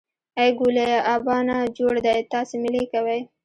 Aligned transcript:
ای 0.39 0.49
ګوليه 0.59 0.95
ابا 1.15 1.37
نا 1.47 1.57
جوړه 1.77 1.99
دی 2.05 2.19
تاسې 2.31 2.55
مېلې 2.63 2.83
کوئ. 2.91 3.21